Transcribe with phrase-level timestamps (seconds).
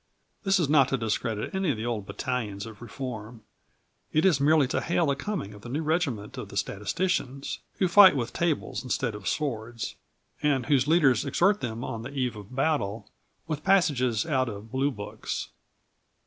[0.43, 3.43] This is not to discredit any of the old battalions of reform.
[4.11, 7.87] It is merely to hail the coming of the new regiment of the statisticians, who
[7.87, 9.93] fight with tables instead of swords,
[10.41, 13.11] and whose leaders exhort them on the eve of battle
[13.45, 15.49] with passages out of Blue Books.